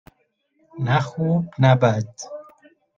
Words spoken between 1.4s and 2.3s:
نه بد.